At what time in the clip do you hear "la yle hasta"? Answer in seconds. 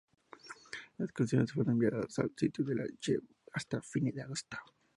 2.73-3.83